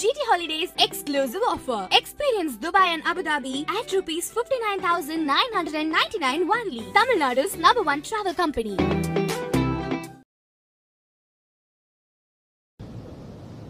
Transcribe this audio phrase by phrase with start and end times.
[0.00, 1.88] GT Holidays exclusive offer.
[1.92, 6.92] Experience Dubai and Abu Dhabi at rupees 59,999 only.
[6.92, 8.76] Tamil Nadu's number one travel company.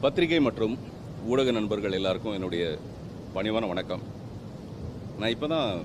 [0.02, 0.78] பத்திரிகை மற்றும்
[1.26, 2.78] ஊடக நண்பர்கள் எல்லாருக்கும் என்னுடைய
[3.34, 4.02] பணிவான வணக்கம்
[5.18, 5.84] நான் இப்போ தான்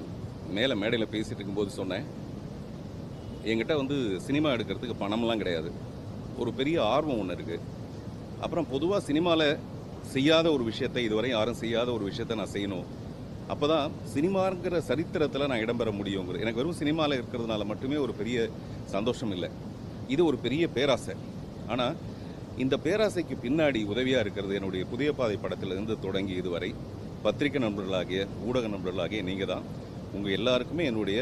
[0.54, 2.05] மேலே மேடையில் பேசிகிட்டு இருக்கும்போது சொன்னேன்
[3.46, 5.71] என்கிட்ட வந்து சினிமா எடுக்கிறதுக்கு பணம்லாம் கிடையாது
[6.41, 7.66] ஒரு பெரிய ஆர்வம் ஒன்று இருக்குது
[8.46, 9.48] அப்புறம் பொதுவாக சினிமாவில்
[10.14, 12.88] செய்யாத ஒரு விஷயத்தை இதுவரை யாரும் செய்யாத ஒரு விஷயத்தை நான் செய்யணும்.
[13.54, 18.48] அப்போ தான் சினிமாங்கிற சரித்திரத்தில் நான் இடம்பெற முடியுங்கிறது எனக்கு வெறும் சினிமாவில் இருக்கிறதுனால மட்டுமே ஒரு பெரிய
[18.96, 19.50] சந்தோஷம் இல்லை.
[20.14, 21.15] இது ஒரு பெரிய பேராசை.
[21.74, 21.96] ஆனால்
[22.64, 26.71] இந்த பேராசைக்கு பின்னாடி உதவியாக இருக்கிறது என்னுடைய புதிய பாதை படத்திலிருந்து தொடங்கி இதுவரை.
[27.26, 29.65] பத்திரிகை நண்பர்களாகிய ஊடக நண்பர்களாகிய நீங்கள் தான்
[30.15, 31.20] உங்கள் எல்லாருக்குமே என்னுடைய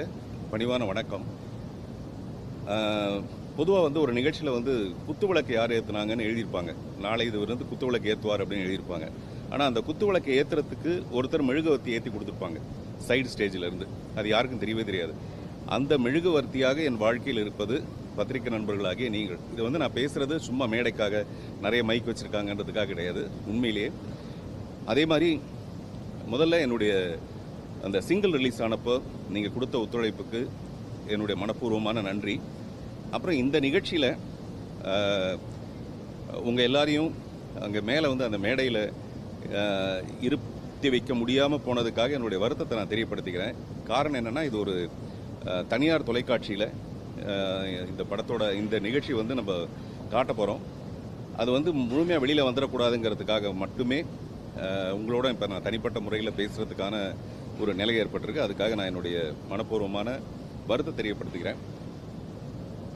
[0.51, 1.25] பணிவான வணக்கம்.
[3.57, 4.73] பொதுவாக வந்து ஒரு நிகழ்ச்சியில் வந்து
[5.07, 6.71] குத்துவிளக்கு யார் ஏற்றுனாங்கன்னு எழுதியிருப்பாங்க.
[7.05, 9.07] நாளை இது வந்து குத்துவிளக்கு ஏற்றுவார் அப்படின்னு எழுதியிருப்பாங்க.
[9.51, 12.59] ஆனால் அந்த குத்துவிளக்கு ஏற்றுறதுக்கு ஒருத்தர் மெழுகுவர்த்தி ஏற்றி கொடுத்துருப்பாங்க.
[13.07, 13.87] சைடு ஸ்டேஜில் இருந்து.
[14.19, 15.13] அது யாருக்கும் தெரியவே தெரியாது.
[15.75, 17.75] அந்த மெழுகுவர்த்தியாக என் வாழ்க்கையில் இருப்பது
[18.17, 19.39] பத்திரிகை நண்பர்களாகிய நீங்கள்.
[19.53, 21.21] இது வந்து நான் பேசுகிறது சும்மா மேடைக்காக
[21.65, 23.21] நிறைய மைக் வச்சுருக்காங்கன்றதுக்காக கிடையாது.
[23.51, 23.91] உண்மையிலேயே.
[24.93, 25.29] அதே மாதிரி
[26.33, 26.93] முதல்ல என்னுடைய
[27.85, 28.95] அந்த சிங்கிள் ரிலீஸ் ஆனப்போ
[29.35, 30.41] நீங்கள் கொடுத்த ஒத்துழைப்புக்கு
[31.13, 32.35] என்னுடைய மனப்பூர்வமான நன்றி.
[33.13, 34.09] அப்புறம் இந்த நிகழ்ச்சியில்
[36.49, 37.11] உங்கள் எல்லாரையும்
[37.65, 38.81] அங்கே மேலே வந்து அந்த மேடையில்
[40.27, 43.57] இருத்தி வைக்க முடியாமல் போனதுக்காக என்னுடைய வருத்தத்தை நான் தெரியப்படுத்திக்கிறேன்.
[43.91, 44.75] காரணம் என்னென்னா இது ஒரு
[45.71, 46.67] தனியார் தொலைக்காட்சியில்
[47.91, 49.53] இந்த படத்தோட இந்த நிகழ்ச்சி வந்து நம்ம
[50.13, 50.63] காட்ட போகிறோம்
[51.41, 53.99] அது வந்து முழுமையாக வெளியில் வந்துடக்கூடாதுங்கிறதுக்காக மட்டுமே
[54.97, 56.95] உங்களோட இப்போ நான் தனிப்பட்ட முறையில் பேசுகிறதுக்கான
[57.61, 58.45] ஒரு நிலை ஏற்பட்டிருக்கு.
[58.45, 59.17] அதுக்காக நான் என்னுடைய
[59.51, 60.09] மனப்பூர்வமான
[60.71, 61.61] வருத்தம் தெரியப்படுத்துகிறேன்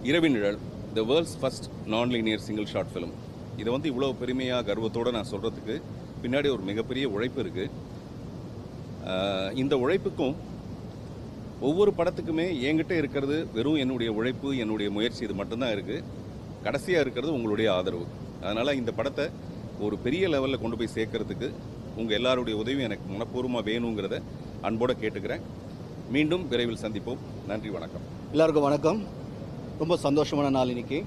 [0.10, 0.60] Iravin Nizhal
[0.98, 3.14] the world's first non linear single short film
[3.60, 5.76] இதை வந்து இவ்வளோ பெருமையாக கர்வத்தோடு நான் சொல்கிறதுக்கு
[6.22, 7.74] பின்னாடி ஒரு மிகப்பெரிய உழைப்பு இருக்குது
[9.62, 10.36] இந்த உழைப்புக்கும்
[11.70, 16.06] ஒவ்வொரு படத்துக்குமே என்கிட்ட இருக்கிறது வெறும் என்னுடைய உழைப்பு என்னுடைய முயற்சி இது மட்டும்தான் இருக்குது
[16.68, 18.08] கடைசியாக இருக்கிறது உங்களுடைய ஆதரவு.
[18.46, 19.28] அதனால் இந்த படத்தை
[19.88, 21.50] ஒரு பெரிய லெவலில் கொண்டு போய் சேர்க்கறதுக்கு
[22.00, 24.18] உங்கள் எல்லாருடைய உதவியும் எனக்கு மனப்பூர்வமாக வேணுங்கிறத
[24.70, 25.46] அன்போடு கேட்டுக்கிறேன்.
[26.16, 27.24] மீண்டும் விரைவில் சந்திப்போம்.
[27.52, 28.06] நன்றி வணக்கம்.
[28.34, 29.00] எல்லாருக்கும் வணக்கம்.
[29.82, 31.00] ரொம்ப சந்தோஷமான நாள் இன்னைக்கு.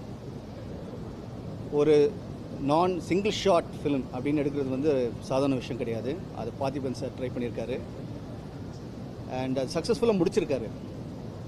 [1.78, 1.94] ஒரு
[2.70, 4.92] நான் சிங்கிள் ஷாட் ஃபிலிம் அப்படின்னு எடுக்கிறது வந்து
[5.28, 6.10] சாதாரண விஷயம் கிடையாது.
[6.40, 7.76] அது பார்த்திபன் சார் ட்ரை பண்ணியிருக்காரு
[9.40, 10.68] அண்ட் அது சக்ஸஸ்ஃபுல்லாக முடிச்சிருக்காரு.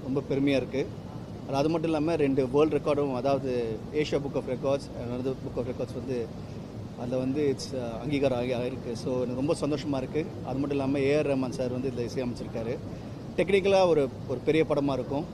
[0.07, 1.01] ரொம்ப பெருமையாக இருக்குது
[1.59, 3.51] அது மட்டும் இல்லாமல் ரெண்டு வேர்ல்டு ரெக்கார்டும் அதாவது
[4.01, 6.17] Asia book of records another book of records வந்து
[7.01, 11.05] அதில் வந்து இட்ஸ் uh, அங்கீகாரம் ஆகி ஆகிருக்கு ஸோ எனக்கு ரொம்ப சந்தோஷமாக இருக்குது அது மட்டும் இல்லாமல்
[11.09, 12.75] ஏஆர் ரஹ்மான் சார் வந்து இதில் இசையமைச்சிருக்காரு
[13.39, 15.25] டெக்னிக்கலாக ஒரு ஒரு பெரிய படமாக இருக்கும்.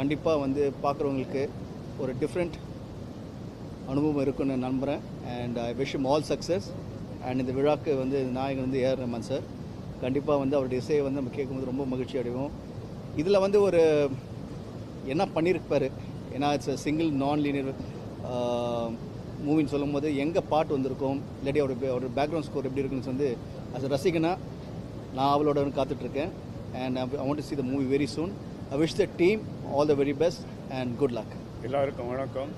[0.00, 1.42] கண்டிப்பாக வந்து பார்க்குறவங்களுக்கு
[2.02, 2.56] ஒரு டிஃப்ரெண்ட்
[3.92, 5.02] அனுபவம் இருக்குன்னு நம்புகிறேன்
[5.38, 6.66] and I wish all success
[7.26, 9.44] and இந்த விழாக்கு வந்து நாயகன் வந்து ஏஆர் ரஹ்மான் சார்
[10.02, 12.52] கண்டிப்பாக வந்து அவருடைய இசையை வந்து நம்ம கேட்கும்போது ரொம்ப மகிழ்ச்சி அடைவோம்.
[13.20, 13.80] இதில் வந்து ஒரு
[15.12, 15.86] என்ன பண்ணியிருப்பார்
[16.34, 17.72] ஏன்னா இட்ஸ் சிங்கிள் நான் லீனியர்
[19.46, 21.18] மூவின்னு சொல்லும்போது எங்கே பாட்டு வந்திருக்கும்?
[21.40, 23.28] இல்லாட்டி அவருடைய அவரோட பேக்ரவுண்ட் ஸ்கோர் எப்படி இருக்குன்னு வந்து
[23.76, 24.32] அஸ் ரசிகனா
[25.16, 26.32] நான் அவளோட காத்துட்ருக்கேன்
[26.84, 28.32] and I want to see the movie very soon
[28.74, 29.40] I wish the team
[29.76, 30.42] all the very best
[30.78, 31.32] and good luck
[31.66, 32.50] எல்லாருக்கும் வணக்கம்.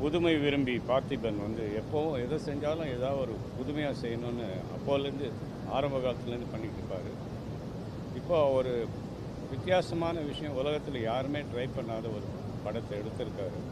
[0.00, 5.28] புதுமை விரும்பி பார்த்திபன் வந்து எப்போவும் எதை செஞ்சாலும் ஏதாவது ஒரு புதுமையாக செய்யணும்னு அப்போலேருந்து
[5.76, 7.08] ஆரம்ப காலத்துலேருந்து பண்ணிட்டு இருப்பார்.
[8.20, 8.74] இப்போ ஒரு
[9.54, 12.28] வித்தியாசமான விஷயம் உலகத்தில் யாருமே ட்ரை பண்ணாத ஒரு
[12.66, 13.62] படத்தை எடுத்திருக்காரு.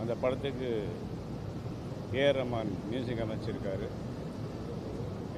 [0.00, 0.72] அந்த படத்துக்கு
[2.22, 3.88] AR Rahman music அமைச்சிருக்காரு.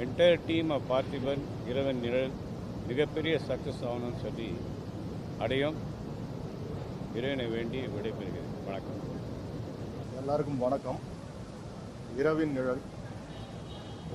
[0.06, 2.34] Entire team of Parthiban Iravin Nizhal
[2.90, 4.48] மிகப்பெரிய சக்ஸஸ் ஆகணும்னு சொல்லி
[5.44, 5.76] அடையும்.
[7.18, 8.50] இறைவனை வேண்டி விடைபெறுகிறேன்.
[8.66, 9.00] வணக்கம்.
[10.20, 11.00] எல்லாருக்கும் வணக்கம்.
[12.20, 12.82] இரவின் நிழல்.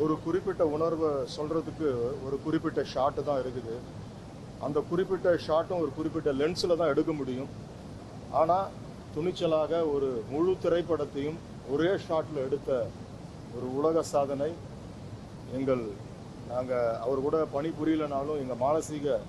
[0.03, 1.89] ஒரு குறிப்பிட்ட உணர்வை சொல்கிறதுக்கு
[2.25, 3.75] ஒரு குறிப்பிட்ட ஷாட்டு தான் இருக்குது.
[4.67, 7.51] அந்த குறிப்பிட்ட ஷாட்டும் ஒரு குறிப்பிட்ட லென்ஸில் தான் எடுக்க முடியும்.
[8.41, 8.69] ஆனால்
[9.15, 11.39] துணிச்சலாக ஒரு முழு திரைப்படத்தையும்
[11.73, 12.69] ஒரே ஷாட்டில் எடுத்த
[13.57, 14.49] ஒரு உலக சாதனை
[15.59, 15.83] எங்கள்
[16.49, 19.19] நாங்கள் அவர் கூட பணி புரியலனாலும் எங்கள் மானசீக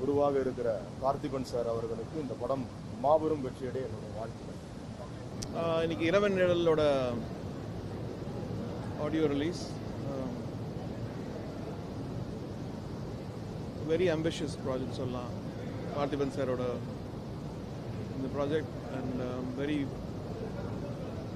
[0.00, 0.68] குருவாக இருக்கிற
[1.02, 2.64] பார்த்திபன் சார் அவர்களுக்கு இந்த படம்
[3.04, 4.56] மாபெரும் வெற்றியடைய என்னுடைய வாழ்த்துக்கள்.
[5.84, 6.82] இன்னைக்கு இரவன் நிழலோட
[9.06, 9.62] audio release
[13.90, 15.30] very ambitious project சொல்லலாம்.
[15.96, 16.64] பார்த்திபன் சாரோட
[18.16, 19.20] இந்த project and
[19.60, 19.78] very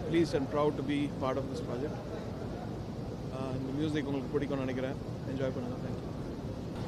[0.09, 2.01] please and proud to be part of this project
[3.59, 4.99] இந்த மியூசிக் உங்களுக்கு பிடிக்கும்னு நினைக்கிறேன்.
[5.33, 6.11] என்ஜாய் பண்ணுங்கள் தேங்க்யூ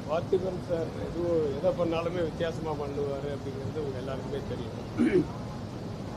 [0.09, 4.75] வாழ்த்துக்கள் சார் எதுவும் எதை பண்ணாலுமே வித்தியாசமாக பண்ணுவார் அப்படிங்கிறது உங்கள் எல்லாருக்குமே தெரியும்.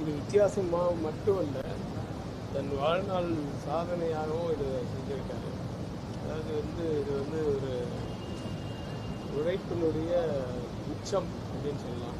[0.00, 1.62] இது வித்தியாசமாக மட்டும் இல்லை
[2.52, 3.30] தன் வாழ்நாள்
[3.64, 5.50] சாதனையாகவும் இது செஞ்சுருக்காரு.
[6.22, 7.72] அதாவது வந்து இது வந்து ஒரு
[9.38, 10.12] உழைப்பினுடைய
[10.92, 12.18] உச்சம் அப்படின்னு சொல்லலாம்.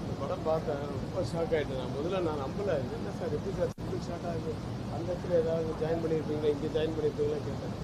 [0.00, 1.94] இந்த படம் பார்த்தேன் ரொம்ப ஷாக் ஆகிட்டு நான்.
[1.96, 3.74] முதல்ல நான் நம்பலை என்ன சார் எப்படி சார்
[4.08, 4.54] ஷாக் ஆகுது?
[4.94, 6.54] அந்த இடத்துல ஏதாவது ஜாயின் பண்ணியிருப்பீங்களா?
[6.56, 7.40] இங்கே ஜாயின் பண்ணியிருப்பீங்களா?
[7.48, 7.76] கேட்டேன்.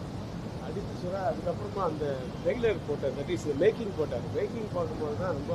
[0.71, 2.07] அடித்து சொல்ல அதுக்கப்புறமா அந்த
[2.49, 4.27] ரெகுலர் போட்டார் தட் இஸ் மேக்கிங் போட்டார்.
[4.39, 5.55] மேக்கிங் பார்க்கும்போது தான் ரொம்ப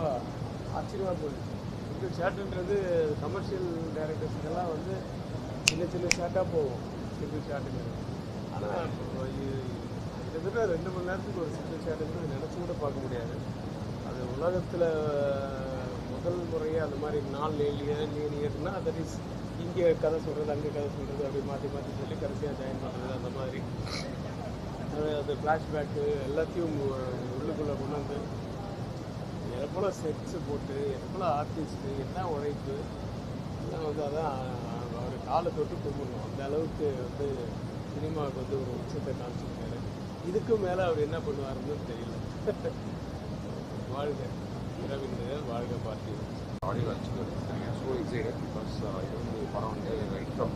[0.77, 1.51] ஆச்சரியமாக போயிடுச்சு.
[1.89, 2.77] சிங்கிள் ஷாட்டுன்றது
[3.23, 4.95] கமர்ஷியல் டேரக்டர்ஸ்க்கெல்லாம் வந்து
[5.69, 6.81] சின்ன சின்ன ஷார்ட்டாக போகும்
[7.19, 7.93] சிங்கிள் ஷாட்டுங்கிறது
[8.55, 8.89] ஆனால்
[10.33, 13.35] கிட்டத்தட்ட ரெண்டு மணி நேரத்துக்கு ஒரு சிங்கிள் ஷாட்டுங்கிறது நினச்சி கூட பார்க்க முடியாது.
[14.07, 14.87] அது உலகத்தில்
[16.11, 19.15] முதல் முறையாக அந்த மாதிரி நாள் லேலியர் லேலியர்னா தட் இஸ்
[19.63, 23.61] இங்கே கதை சொல்கிறது அங்கே கதை சொல்கிறது அப்படி மாற்றி மாற்றி சொல்லி கடைசியாக ஜாயின் பண்ணுறது அந்த மாதிரி.
[24.95, 26.75] அது ஃப்ளாஷ்பேக்கு எல்லாத்தையும்
[27.35, 28.17] உள்ளுக்குள்ளே கொண்டு வந்து
[29.65, 32.75] எவ்வளோ செட்ஸு போட்டு எவ்வளோ ஆர்டிஸ்ட்டு என்ன உழைப்பு
[33.61, 34.33] எல்லாம் வந்து அதான்
[34.95, 36.25] அவர் காலை தொட்டு கும்பிடணும்.
[36.27, 37.27] அந்த அளவுக்கு வந்து
[37.93, 39.79] சினிமாவுக்கு வந்து ஒரு உச்சத்தை காமிச்சிருக்காரு.
[40.29, 42.15] இதுக்கும் மேலே அவர் என்ன பண்ணுவாருன்னு தெரியல.
[43.93, 44.21] வாழ்க.
[44.85, 45.19] இரவின்
[45.49, 46.13] வாழ்க பார்ட்டி
[46.67, 47.23] ஆடியோ லான்ச்சுக்கு
[47.77, 48.73] ஸோ எக்ஸைட்டட் பிகாஸ்
[49.05, 50.53] இது வந்து படம் வந்து ரைட் ஃப்ரம்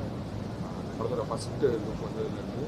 [0.98, 2.66] படத்தோட ஃபஸ்ட்டு லுக் வந்ததுலேருந்து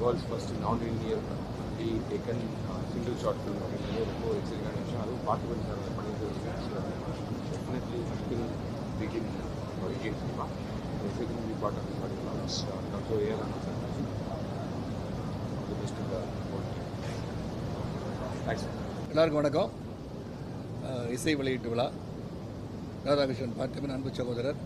[0.00, 1.22] வேர்ல்ட்ஸ் ஃபஸ்ட் நான் இந்தியர்
[1.76, 2.42] the taken
[2.90, 6.28] single short film அப்படிங்கிறது ரொம்ப எக்ஸைட்டான விஷயம் அதுவும் பார்த்திபன் சார் அதை பண்ணிட்டு
[7.50, 8.46] டெஃபினெட்லி திங்
[9.00, 9.28] பிகின்
[9.78, 10.46] ஒரு again cinema
[11.00, 12.58] exciting be part of this audio launch
[13.08, 13.78] so AR sir
[15.80, 16.00] best
[18.44, 18.66] thanks
[19.10, 19.70] எல்லாருக்கும் வணக்கம்.
[20.84, 21.86] அஹ், இசை வெளியீட்டு விழா.
[23.04, 24.58] ராதாகிருஷ்ணன் பார்த்திபன் அன்பு சகோதரர்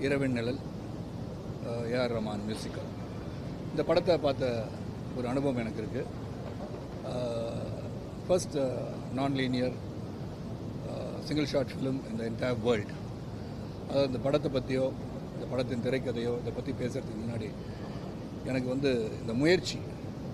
[0.00, 0.60] இரவின் நிழல்
[1.66, 2.90] அஹ், ஏஆர் ரமான் மியூசிக்கல்
[3.74, 4.44] இந்த படத்தை பார்த்த
[5.16, 6.10] ஒரு அனுபவம் எனக்கு இருக்குது
[8.26, 8.56] first
[9.14, 9.74] non linear
[11.24, 12.94] single short film இந்த என்டையர் வேர்ல்டு
[13.88, 14.86] அதாவது இந்த படத்தை பற்றியோ
[15.34, 17.48] இந்த படத்தின் திரைக்கதையோ இதை பற்றி பேசுகிறதுக்கு முன்னாடி
[18.44, 18.90] எனக்கு வந்து
[19.20, 19.78] இந்த முயற்சி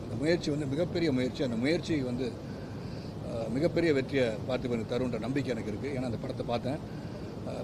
[0.05, 2.29] இந்த முயற்சி வந்து மிகப்பெரிய முயற்சி அந்த முயற்சி வந்து
[3.49, 6.81] மிகப்பெரிய வெற்றியை பார்த்து தருன்ற நம்பிக்கை எனக்கு இருக்குது ஏன்னா அந்த படத்தை பார்த்தேன்.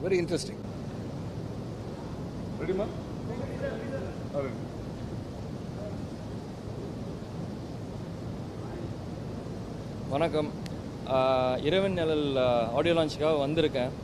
[0.04, 0.62] வெரி இன்ட்ரெஸ்டிங்
[2.60, 2.86] ரெடிமா
[10.14, 10.48] வணக்கம்.
[11.68, 12.36] இரவின் நிழல்
[12.78, 13.94] ஆடியோ லான்ச்சுக்காக வந்திருக்கேன்.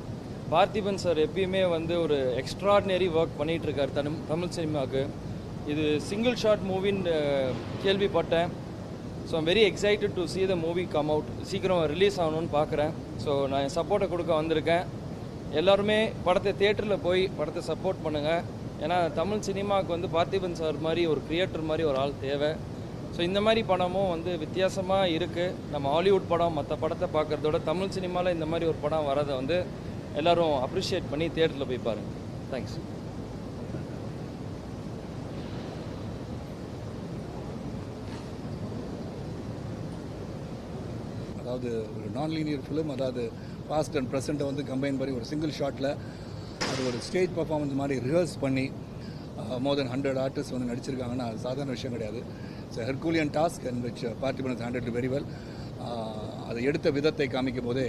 [0.53, 5.03] பார்த்திபன் சார் எப்பயுமே வந்து ஒரு எக்ஸ்ட்ராடினரி ஒர்க் பண்ணிகிட்ருக்கார் தமிழ் தமிழ் சினிமாவுக்கு.
[5.73, 7.15] இது சிங்கிள் ஷாட் மூவின்னு
[7.85, 8.51] கேள்விப்பட்டேன்.
[9.29, 12.93] So I'm very excited to see the movie come out சீக்கிரம் ரிலீஸ் ஆகணும்னு பார்க்குறேன்
[13.27, 14.85] ஸோ நான் என் சப்போர்ட்டை கொடுக்க வந்திருக்கேன்.
[15.63, 18.45] எல்லாருமே படத்தை தேட்டரில் போய் படத்தை சப்போர்ட் பண்ணுங்கள்
[18.85, 22.53] ஏன்னா தமிழ் சினிமாவுக்கு வந்து பார்த்திபன் சார் மாதிரி ஒரு கிரியேட்டர் மாதிரி ஒரு ஆள் தேவை.
[23.15, 28.35] ஸோ இந்த மாதிரி படமும் வந்து வித்தியாசமாக இருக்குது நம்ம ஹாலிவுட் படம் மற்ற படத்தை பார்க்குறதோட தமிழ் சினிமாவில்
[28.37, 29.57] இந்த மாதிரி ஒரு படம் வரதை வந்து
[30.21, 32.19] எல்லோரும் அப்ரிஷியேட் பண்ணி தேட்டரில் போய் பாருங்கள்
[32.51, 32.79] தேங்க்ஸ்
[41.43, 43.23] அதாவது ஒரு நான் லீனியர் ஃபிலிம் அதாவது
[43.69, 45.91] பாஸ்ட் அண்ட் ப்ரெசண்ட்டை வந்து கம்பைன் பண்ணி ஒரு சிங்கிள் ஷாட்டில்
[46.71, 48.67] அது ஒரு ஸ்டேஜ் பர்ஃபார்மன்ஸ் மாதிரி ரிஹர்ஸ் பண்ணி
[49.65, 52.21] மோர் தென் ஹண்ட்ரட் ஆர்டிஸ்ட் வந்து நடிச்சிருக்காங்கன்னா அது சாதாரண விஷயம் கிடையாது.
[52.73, 55.27] It's herculean task and which Parthiban's handle very well
[56.49, 57.85] அதை எடுத்த விதத்தை காமிக்கும் போதே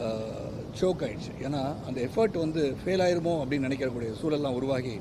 [0.00, 0.46] uh,
[0.80, 1.32] சோக் ஆயிடுச்சு.
[1.46, 4.94] ஏன்னா அந்த எஃபர்ட் வந்து ஃபெயில் ஆயிருமோ அப்படின்னு நினைக்கக்கூடிய சூழல்லாம் உருவாகி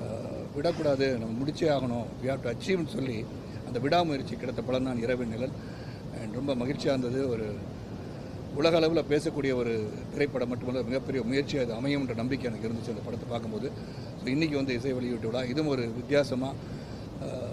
[0.00, 1.06] uh, விடக்கூடாது.
[1.20, 2.06] நம்ம முடிச்சே ஆகணும்.
[2.22, 3.18] வி ஹாவ் டு அச்சீவ்னு சொல்லி
[3.68, 5.54] அந்த விடாமுயற்சி கிடைத்த பலன் தான் இரவின் நிழல்.
[6.20, 7.20] அண்ட் ரொம்ப மகிழ்ச்சியாக இருந்தது.
[7.34, 7.46] ஒரு
[8.60, 9.74] உலக அளவில் பேசக்கூடிய ஒரு
[10.14, 13.70] திரைப்படம் மட்டுமல்ல மிகப்பெரிய முயற்சியாக அது அமையும்ன்ற நம்பிக்கை எனக்கு இருந்துச்சு அந்த படத்தை பார்க்கும்போது.
[14.20, 15.44] ஸோ இன்றைக்கி வந்து இசை வெளியீட்டு விழா.
[15.52, 16.54] இதுவும் ஒரு வித்தியாசமாக
[17.26, 17.47] uh,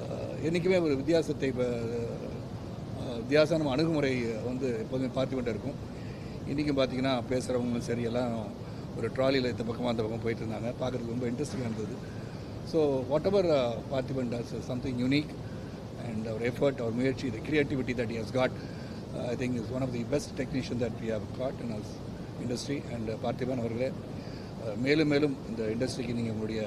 [0.45, 1.49] என்றைக்குமே ஒரு வித்தியாசத்தை
[3.21, 4.11] வித்தியாசமான அணுகுமுறை
[4.49, 5.77] வந்து எப்போதுமே பார்த்துக்கிட்டே இருக்கும்
[6.51, 8.33] இன்றைக்கும் பார்த்தீங்கன்னா பேசுகிறவங்களும் சரி எல்லாம்
[8.97, 10.69] ஒரு ட்ராலியில் இந்த பக்கமாக அந்த பக்கம் போயிட்டு இருந்தாங்க.
[10.81, 11.95] பார்க்குறதுக்கு ரொம்ப இன்ட்ரெஸ்டிங்காக இருந்தது.
[12.71, 12.79] So
[13.29, 13.49] whatever
[13.91, 15.31] Parthiban does something unique
[16.07, 18.55] and our effort அவர் முயற்சி the creativity that has got
[19.31, 21.91] I think is one of the best technician that we have got in us
[22.43, 23.89] industry and Parthiban அவர்களே
[24.85, 26.61] மேலும் மேலும் இந்த இண்டஸ்ட்ரிக்கு நீங்கள் உங்களுடைய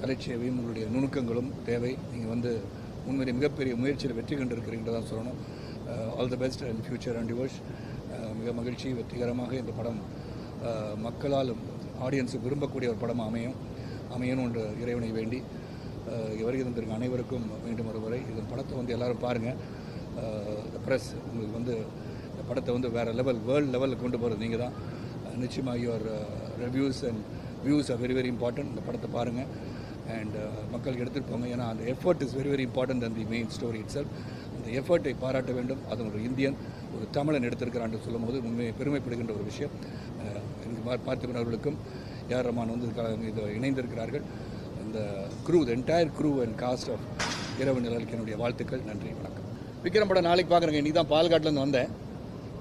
[0.00, 1.92] கலைச்சேவையும் உங்களுடைய நுணுக்கங்களும் தேவை.
[2.12, 2.52] நீங்கள் வந்து
[3.08, 5.38] உண்மையிலே மிகப்பெரிய முயற்சியில் வெற்றி கண்டிருக்கிறீங்க சொல்லணும்.
[6.18, 7.58] All the best and future and yours
[8.40, 10.00] மிக மகிழ்ச்சி வெற்றிகரமாக இந்த படம்
[11.06, 11.52] மக்களாலும் மக்களால்
[12.06, 13.56] ஆடியன்ஸுக்கு விரும்பக்கூடிய ஒரு படம் அமையும்.
[14.16, 15.38] அமையணும் என்று இறைவனை வேண்டி
[16.46, 19.58] வருகை தந்திருக்க அனைவருக்கும் மீண்டும் ஒரு முறை இந்த படத்தை வந்து எல்லோரும் பாருங்கள்
[20.86, 21.74] ப்ரெஸ் உங்களுக்கு வந்து
[22.30, 24.74] இந்த படத்தை வந்து வேறு லெவல் வேர்ல்டு லெவலில் கொண்டு போகிறது நீங்கள் தான்
[25.44, 26.06] நிச்சயமாக your
[26.64, 27.22] reviews and
[27.66, 29.78] views are very very important இந்த படத்தை பாருங்கள்
[30.18, 33.78] அண்ட் uh, மக்கள் எடுத்துகிட்டு ஏன்னா அந்த effort is very very important than the main story
[33.94, 34.12] itself
[34.56, 35.80] அந்த எஃபர்ட்டை பாராட்ட வேண்டும்.
[35.90, 36.56] அது ஒரு இந்தியன்
[36.96, 39.74] ஒரு தமிழன் எடுத்திருக்கிறான்னு சொல்லும் போது உண்மையை பெருமைப்படுகின்ற ஒரு விஷயம்.
[40.64, 41.78] எனக்கு பார் பார்த்திபன் அவர்களுக்கும்
[42.28, 44.24] ஏஆர் ரமான் வந்து க- இது இணைந்திருக்கிறார்கள்.
[44.84, 44.98] இந்த
[45.46, 47.06] crew the entire crew and cast of
[47.58, 48.82] இரவு நிழலுக்கு என்னுடைய வாழ்த்துக்கள்.
[48.82, 49.48] நன்றி வணக்கம்.
[49.84, 51.88] விக்ரம் படம் நாளைக்கு பார்க்குறேங்க இன்றைக்கி தான் பால்காட்டிலேருந்து வந்தேன்.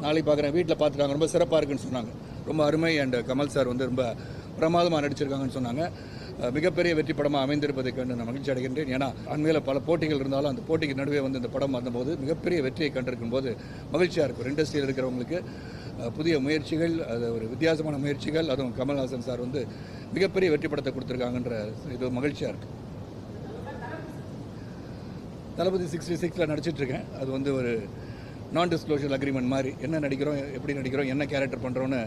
[0.02, 2.12] நாளைக்கு பார்க்குறேன் வீட்டில் பார்த்துட்டாங்க ரொம்ப சிறப்பாக இருக்குன்னு சொன்னாங்க.
[2.46, 3.00] ரொம்ப அருமை.
[3.00, 4.16] அண்ட் கமல் சார் வந்து ரொம்ப
[4.60, 5.84] பிரமாதமாக நடிச்சிருக்காங்கன்னு சொன்னாங்க.
[6.58, 8.92] மிகப்பெரிய வெற்றி படமாக அமைந்திருப்பதை கண்டு நான் மகிழ்ச்சி அடைகின்றேன்.
[8.96, 13.34] ஏன்னா அண்மையில் பல போட்டிகள் இருந்தாலும் அந்த போட்டிக்கு நடுவே வந்து இந்த படம் வந்தபோது மிகப்பெரிய வெற்றியை கண்டிருக்கும்
[13.36, 13.52] போது
[13.94, 14.50] மகிழ்ச்சியாக இருக்கும்.
[14.52, 15.40] இண்டஸ்ட்ரியில் இருக்கிறவங்களுக்கு
[16.18, 18.50] புதிய முயற்சிகள் அது ஒரு வித்தியாசமான முயற்சிகள்.
[18.54, 19.62] அதுவும் கமல்ஹாசன் சார் வந்து
[20.18, 21.56] மிகப்பெரிய வெற்றி படத்தை கொடுத்துருக்காங்கன்ற
[21.96, 22.78] இது மகிழ்ச்சியாக இருக்குது
[25.58, 27.06] தளபதி சிக்ஸ்டி சிக்ஸில் நடிச்சிட்ருக்கேன்.
[27.22, 27.72] அது வந்து ஒரு
[28.56, 29.72] நான் டிஸ்க்ளோஷர் அக்ரிமெண்ட் மாதிரி.
[29.86, 32.00] என்ன நடிக்கிறோம் எப்படி நடிக்கிறோம் என்ன கேரக்டர் பண்ணுறோன்னு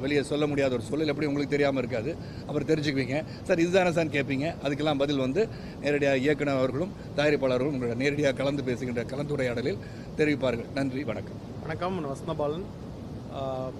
[0.00, 1.06] வெளியே சொல்ல முடியாத ஒரு சூழல்.
[1.06, 2.16] எப்படி உங்களுக்கு தெரியாமல் இருக்காது.
[2.46, 3.24] அப்புறம் தெரிஞ்சுக்குவீங்க.
[3.42, 5.48] சார் இதுதானே சார் கேட்பீங்க அதுக்கெல்லாம் பதில் வந்து
[5.80, 9.78] நேரடியாக இயக்குனர் அவர்களும் தயாரிப்பாளர்களும் உங்களோட நேரடியாக கலந்து பேசுகின்ற கலந்துரையாடலில்
[10.16, 10.64] தெரிவிப்பார்கள்.
[10.74, 11.36] நன்றி வணக்கம்.
[11.60, 12.00] வணக்கம்.
[12.00, 12.64] நான் வசந்தபாலன்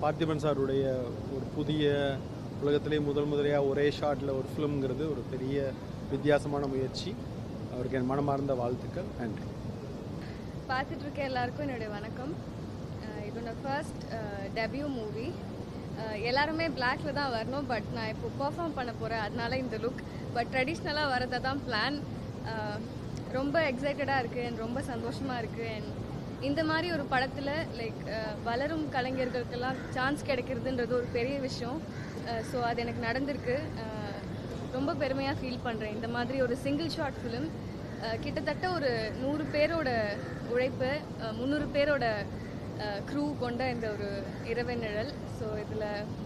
[0.03, 0.83] பார்த்திபன் சாருடைய
[1.35, 2.17] ஒரு புதிய
[2.61, 5.71] உலகத்திலே முதல் முதலையாக ஒரே ஷாட்டில் ஒரு ஃபிலிம்ங்கிறது ஒரு பெரிய
[6.11, 7.15] வித்தியாசமான முயற்சி.
[7.73, 9.05] அவருக்கு என் மனமார்ந்த வாழ்த்துக்கள்.
[9.19, 9.43] நன்றி.
[10.69, 12.35] பார்த்துட்டு இருக்க எல்லாருக்கும் என்னுடைய வணக்கம்.
[13.01, 14.03] அஹ் இது என்னோட ஃபர்ஸ்ட்
[14.55, 15.33] டெபியூ மூவி
[16.31, 20.03] எல்லாருமே பிளாக்ல தான் வரணும் பட் நான் இப்போ பெர்ஃபார்ம் பண்ண போகிறேன் அதனால இந்த லுக்
[20.37, 21.97] பட் ட்ரெடிஷ்னலாக வரதை தான் பிளான்
[23.39, 25.93] ரொம்ப எக்ஸைட்டடாக இருக்குது அண்ட் ரொம்ப சந்தோஷமாக இருக்குது அண்ட்
[26.49, 28.01] இந்த மாதிரி ஒரு படத்தில் லைக்
[28.49, 31.79] வளரும் கலைஞர்களுக்கெல்லாம் சான்ஸ் கிடைக்கிறதுன்றது ஒரு பெரிய விஷயம்.
[32.51, 33.57] ஸோ அது எனக்கு நடந்திருக்கு.
[34.77, 37.49] ரொம்ப பெருமையாக ஃபீல் பண்ணுறேன் இந்த மாதிரி ஒரு சிங்கிள் ஷார்ட் ஃபிலிம்
[38.25, 38.91] கிட்டத்தட்ட ஒரு
[39.23, 39.91] நூறு பேரோட
[40.53, 40.91] உழைப்பு
[41.39, 42.07] முந்நூறு பேரோட
[43.07, 44.09] க்ரூ கொண்ட இந்த ஒரு
[44.45, 45.85] இரவு நிழல் ஸோ இதில்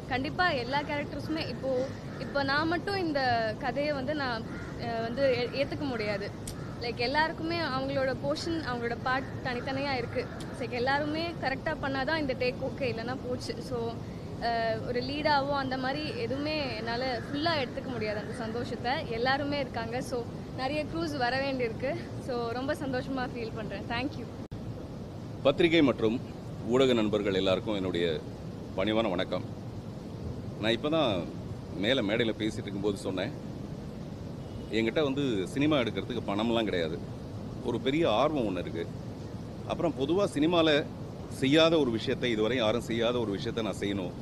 [0.08, 1.88] கண்டிப்பாக எல்லா கேரக்டர்ஸுமே இப்போது
[2.20, 3.20] இப்போ நான் மட்டும் இந்த
[3.58, 4.46] கதையை வந்து நான்
[5.02, 6.26] வந்து ஏ- ஏற்றுக்க முடியாது.
[6.82, 10.28] லைக் எல்லாருக்குமே அவங்களோட போர்ஷன் அவங்களோட பார்ட் தனித்தனியாக இருக்குது
[10.60, 13.54] லைக் எல்லாருமே கரெக்டாக பண்ணால் தான் இந்த டேக் ஓகே இல்லைன்னா போச்சு.
[13.68, 13.78] ஸோ
[14.88, 18.94] ஒரு லீடாவோ அந்த மாதிரி எதுவுமே என்னால் ஃபுல்லாக எடுத்துக்க முடியாது அந்த சந்தோஷத்தை.
[19.10, 19.96] எல்லாருமே இருக்காங்க.
[20.10, 20.18] ஸோ
[20.56, 21.90] நிறைய க்ரூஸ் வர வேண்டியிருக்கு.
[22.26, 24.26] ஸோ ரொம்ப சந்தோஷமாக ஃபீல் பண்ணுறேன் தேங்க்யூ
[25.42, 26.16] பத்திரிகை மற்றும்
[26.72, 28.06] ஊடக நண்பர்கள் எல்லாருக்கும் என்னுடைய
[28.76, 29.44] பணிவான வணக்கம்.
[30.62, 31.12] நான் இப்போ தான்
[31.84, 33.32] மேலே மேடையில் பேசிகிட்டு இருக்கும்போது சொன்னேன்.
[34.76, 35.22] என்கிட்ட வந்து
[35.54, 36.98] சினிமா எடுக்கிறதுக்கு பணம்லாம் கிடையாது.
[37.68, 38.92] ஒரு பெரிய ஆர்வம் ஒன்று இருக்குது
[39.70, 40.72] அப்புறம் பொதுவாக சினிமாவில்
[41.40, 44.14] செய்யாத ஒரு விஷயத்தை இதுவரை யாரும் செய்யாத ஒரு விஷயத்தை நான் செய்யணும்.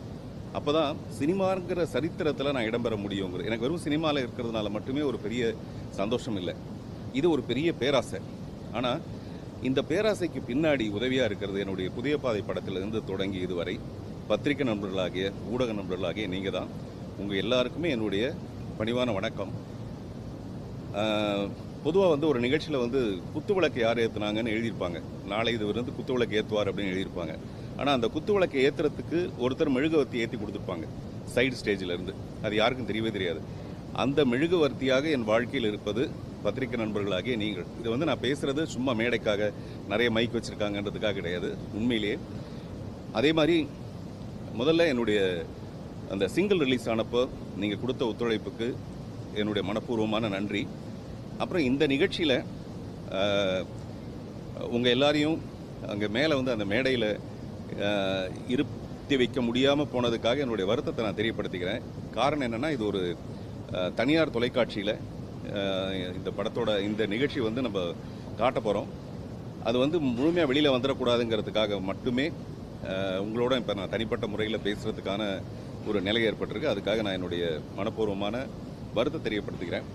[0.60, 5.52] அப்போ தான் சினிமாங்கிற சரித்திரத்தில் நான் இடம்பெற முடியுங்கிறது எனக்கு வெறும் சினிமாவில் இருக்கிறதுனால மட்டுமே ஒரு பெரிய
[6.00, 6.56] சந்தோஷம் இல்லை.
[7.20, 8.20] இது ஒரு பெரிய பேராசை.
[8.78, 9.00] ஆனால்
[9.66, 13.74] இந்த பேராசைக்கு பின்னாடி உதவியாக இருக்கிறது என்னுடைய புதிய பாதை படத்திலிருந்து தொடங்கி இதுவரை.
[14.28, 16.68] பத்திரிகை நண்பர்களாகிய ஊடக நண்பர்களாகிய நீங்கள் தான்
[17.20, 18.24] உங்கள் எல்லாருக்குமே என்னுடைய
[18.80, 19.52] பணிவான வணக்கம்.
[21.86, 23.00] பொதுவாக வந்து ஒரு நிகழ்ச்சியில் வந்து
[23.34, 25.00] குத்து விளக்கு யார் ஏற்றுனாங்கன்னு எழுதியிருப்பாங்க.
[25.32, 27.34] நாளை இது வந்து குத்து விளக்கு ஏற்றுவார் அப்படின்னு எழுதியிருப்பாங்க.
[27.78, 30.86] ஆனால் அந்த குத்து விளக்கை ஏற்றுறதுக்கு ஒருத்தர் மெழுகுவர்த்தி ஏற்றி கொடுத்துருப்பாங்க.
[31.34, 32.14] சைடு ஸ்டேஜில் இருந்து.
[32.46, 33.42] அது யாருக்கும் தெரியவே தெரியாது.
[34.04, 36.02] அந்த மெழுகுவர்த்தியாக என் வாழ்க்கையில் இருப்பது
[36.44, 37.68] பத்திரிகை நண்பர்களாகிய நீங்கள்.
[37.80, 39.50] இது வந்து நான் பேசுகிறது சும்மா மேடைக்காக
[39.92, 41.50] நிறைய மைக் வச்சுருக்காங்கன்றதுக்காக கிடையாது.
[41.78, 42.16] உண்மையிலேயே.
[43.18, 43.56] அதே மாதிரி
[44.60, 45.20] முதல்ல என்னுடைய
[46.14, 47.22] அந்த சிங்கிள் ரிலீஸ் ஆனப்போ
[47.62, 48.68] நீங்கள் கொடுத்த ஒத்துழைப்புக்கு
[49.40, 50.62] என்னுடைய மனப்பூர்வமான நன்றி.
[51.42, 52.36] அப்புறம் இந்த நிகழ்ச்சியில்
[54.76, 55.38] உங்கள் எல்லாரையும்
[55.92, 57.10] அங்கே மேலே வந்து அந்த மேடையில்
[58.54, 61.84] இருத்தி வைக்க முடியாமல் போனதுக்காக என்னுடைய வருத்தத்தை நான் தெரியப்படுத்திக்கிறேன்.
[62.16, 63.02] காரணம் என்னென்னா இது ஒரு
[64.00, 64.94] தனியார் தொலைக்காட்சியில்
[66.18, 67.80] இந்த படத்தோட இந்த நிகழ்ச்சி வந்து நம்ம
[68.40, 68.88] காட்ட போகிறோம்
[69.68, 72.26] அது வந்து முழுமையாக வெளியில் வந்துடக்கூடாதுங்கிறதுக்காக மட்டுமே
[73.24, 75.22] உங்களோட இப்போ நான் தனிப்பட்ட முறையில் பேசுகிறதுக்கான
[75.88, 76.72] ஒரு நிலை ஏற்பட்டிருக்கு.
[76.72, 77.44] அதுக்காக நான் என்னுடைய
[77.78, 78.36] மனப்பூர்வமான
[78.94, 79.86] வருத்தம் தெரியப்படுத்துகிறேன்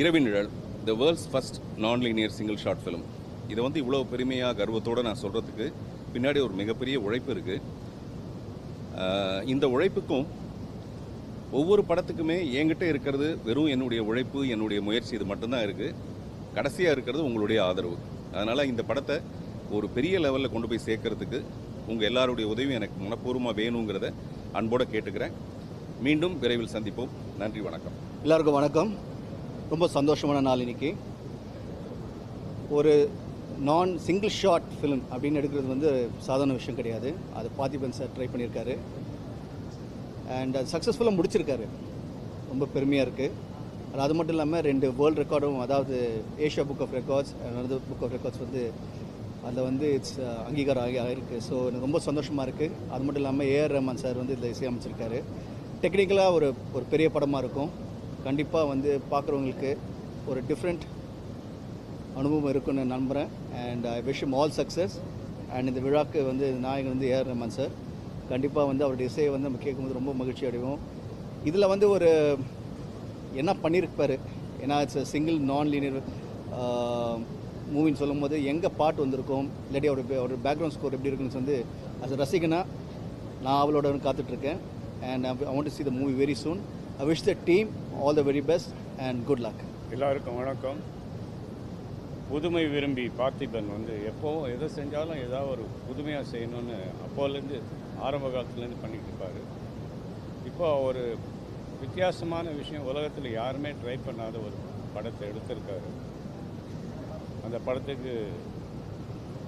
[0.00, 0.50] Iravin Nizhal
[0.84, 3.06] the world's first non linear single short film
[3.52, 5.66] இதை வந்து இவ்வளோ பெருமையாக கர்வத்தோடு நான் சொல்கிறதுக்கு
[6.14, 7.62] பின்னாடி ஒரு மிகப்பெரிய உழைப்பு இருக்குது
[9.44, 10.26] இந்த உழைப்புக்கும்
[11.58, 15.94] ஒவ்வொரு படத்துக்குமே என்கிட்ட இருக்கிறது வெறும் என்னுடைய உழைப்பு என்னுடைய முயற்சி இது மட்டும்தான் இருக்குது
[16.56, 17.96] கடைசியாக இருக்கிறது உங்களுடைய ஆதரவு.
[18.34, 19.16] அதனால் இந்த படத்தை
[19.76, 21.38] ஒரு பெரிய லெவலில் கொண்டு போய் சேர்க்கறதுக்கு
[21.90, 24.08] உங்கள் எல்லாருடைய உதவியும் எனக்கு மனப்பூர்வமாக வேணுங்கிறத
[24.58, 25.34] அன்போடு கேட்டுக்கிறேன்.
[26.06, 27.12] மீண்டும் விரைவில் சந்திப்போம்.
[27.42, 27.94] நன்றி வணக்கம்.
[28.24, 28.90] எல்லாருக்கும் வணக்கம்.
[29.72, 30.90] ரொம்ப சந்தோஷமான நாள் இன்னைக்கு.
[32.78, 32.92] ஒரு
[33.68, 35.90] நான் சிங்கிள் ஷாட் ஃபிலிம் அப்படின்னு எடுக்கிறது வந்து
[36.28, 37.10] சாதாரண விஷயம் கிடையாது.
[37.38, 38.74] அது பார்த்திபன் சார் ட்ரை பண்ணியிருக்காரு.
[40.36, 41.66] அண்ட் அது சக்ஸஸ்ஃபுல்லாக முடிச்சிருக்காரு.
[42.50, 43.44] ரொம்ப பெருமையாக இருக்குது
[44.04, 45.96] அது மட்டும் இல்லாமல் ரெண்டு வேர்ல்டு ரெக்கார்டும் அதாவது
[46.46, 48.62] Asia book of records another book of records வந்து
[49.46, 53.48] அதில் வந்து இட்ஸ் uh, அங்கீகாரம் ஆகி ஆகிருக்கு ஸோ எனக்கு ரொம்ப சந்தோஷமாக இருக்குது அது மட்டும் இல்லாமல்
[53.54, 55.18] ஏஆர் ரஹ்மான் சார் வந்து இதில் இசையமைச்சிருக்காரு.
[55.82, 57.70] டெக்னிக்கலாக ஒரு ஒரு பெரிய படமாக இருக்கும்.
[58.26, 59.72] கண்டிப்பாக வந்து பார்க்குறவங்களுக்கு
[60.30, 60.84] ஒரு டிஃப்ரெண்ட்
[62.20, 63.30] அனுபவம் இருக்குன்னு நம்புகிறேன்
[63.64, 64.96] and I wish all success
[65.54, 67.72] and இந்த விழாக்கு வந்து நாயகன் வந்து ஏஆர் ரஹ்மான் சார்
[68.30, 70.78] கண்டிப்பாக வந்து அவருடைய இசையை வந்து நம்ம கேட்கும்போது ரொம்ப மகிழ்ச்சி அடைவோம்.
[71.48, 72.10] இதில் வந்து ஒரு
[73.40, 74.14] என்ன பண்ணியிருப்பார்
[74.62, 76.00] ஏன்னா இட்ஸ் சிங்கிள் நான் லீனியர்
[77.74, 79.46] மூவின்னு சொல்லும்போது எங்கே பாட்டு வந்திருக்கும்?
[79.68, 81.56] இல்லாட்டி அவர் ஒரு பேக்ரவுண்ட் ஸ்கோர் எப்படி இருக்குன்னு வந்து
[82.04, 82.60] அஸ் ரசிகனா
[83.44, 84.60] நான் அவளோட காத்துட்ருக்கேன்.
[85.10, 86.60] And I want to see the movie very soon
[87.02, 87.70] I wish the team
[88.02, 88.70] all the very best
[89.06, 89.62] and good luck
[89.94, 90.78] எல்லாருக்கும் வணக்கம்.
[92.30, 97.58] புதுமை விரும்பி பார்த்திபன் வந்து எப்போவும் எதை செஞ்சாலும் ஏதாவது ஒரு புதுமையாக செய்யணும்னு அப்போலேருந்து
[98.00, 99.38] ஆரம்ப காலத்துலேருந்து பண்ணிகிட்டு இருப்பார்.
[100.44, 101.16] இப்போ ஒரு
[101.80, 104.52] வித்தியாசமான விஷயம் உலகத்தில் யாருமே ட்ரை பண்ணாத ஒரு
[104.94, 105.88] படத்தை எடுத்திருக்காரு.
[107.44, 108.28] அந்த படத்துக்கு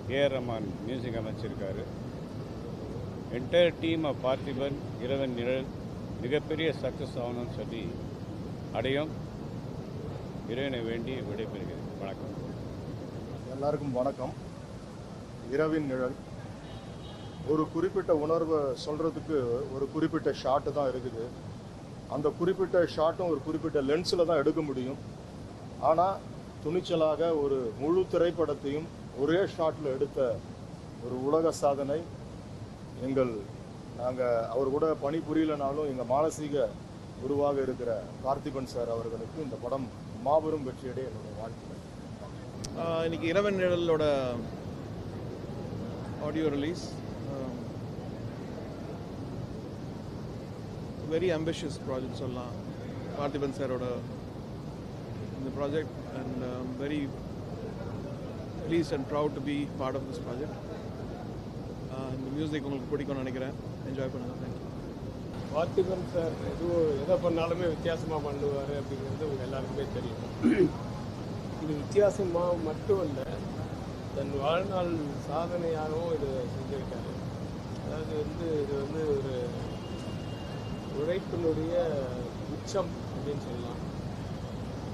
[0.08, 1.82] AR Rahman music அமைச்சிருக்காரு.
[3.32, 5.64] Entire team of Parthiban Iravin Nizhal
[6.20, 7.88] மிகப்பெரிய சக்ஸஸ் ஆகணும்னு சொல்லி
[8.72, 9.08] அடையும்.
[10.48, 11.84] இறைவனை வேண்டி விடைபெறுகிறேன்.
[11.98, 12.34] வணக்கம்.
[13.52, 14.32] எல்லாருக்கும் வணக்கம்.
[15.50, 16.26] இரவின் நிழல்.
[17.52, 19.36] ஒரு குறிப்பிட்ட உணர்வை சொல்கிறதுக்கு
[19.74, 21.24] ஒரு குறிப்பிட்ட ஷாட்டு தான் இருக்குது.
[22.14, 24.98] அந்த குறிப்பிட்ட ஷாட்டும் ஒரு குறிப்பிட்ட லென்ஸில் தான் எடுக்க முடியும்.
[25.90, 26.20] ஆனால்
[26.64, 28.88] துணிச்சலாக ஒரு முழு திரைப்படத்தையும்
[29.22, 30.18] ஒரே ஷாட்டில் எடுத்த
[31.06, 31.98] ஒரு உலக சாதனை
[33.06, 33.32] எங்கள்
[34.02, 36.66] நாங்கள் அவர் கூட பணி புரியலனாலும் எங்கள் மானசீக
[37.22, 37.90] குருவாக இருக்கிற
[38.24, 39.86] கார்த்திபன் சார் அவர்களுக்கு இந்த படம்
[40.26, 41.82] மாபெரும் வெற்றியடைய என்னுடைய வாழ்த்துக்கள்.
[43.06, 44.04] இன்னைக்கு இரவன் நிழலோட
[46.26, 46.84] audio release
[51.12, 52.54] very ambitious project சொல்லலாம்.
[53.18, 53.86] பார்த்திபன் சாரோட
[55.38, 56.42] இந்த project and
[56.80, 57.00] very
[58.66, 60.56] please and proud to be part of this project
[62.16, 63.54] இந்த மியூசிக் உங்களுக்கு பிடிக்கும்னு நினைக்கிறேன்.
[63.90, 64.66] என்ஜாய் பண்ணுங்கள் தேங்க்யூ
[65.54, 70.22] பார்த்திபன் சார் எதுவும் எதை பண்ணாலுமே வித்தியாசமாக பண்ணுவார் அப்படிங்கிறது உங்கள் எல்லாருக்குமே தெரியும்.
[71.62, 73.26] இது வித்தியாசமாக மட்டும் இல்லை
[74.16, 74.92] தன் வாழ்நாள்
[75.28, 77.12] சாதனையாகவும் இது செஞ்சுருக்காரு.
[77.84, 79.34] அதாவது வந்து இது வந்து ஒரு
[81.02, 81.74] உழைப்பினுடைய
[82.54, 83.80] உச்சம் அப்படின்னு சொல்லலாம்.